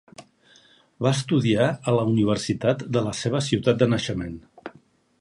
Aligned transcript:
Va 1.07 1.11
estudiar 1.17 1.67
a 1.91 1.95
la 1.97 2.07
universitat 2.13 2.83
de 2.97 3.07
la 3.09 3.15
seva 3.23 3.45
ciutat 3.53 3.85
de 3.85 3.93
naixement. 3.97 4.39